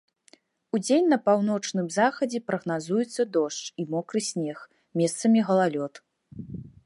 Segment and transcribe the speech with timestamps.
[0.77, 4.57] Удзень на паўночным захадзе прагназуецца дождж і мокры снег,
[5.03, 5.93] месцамі галалёд.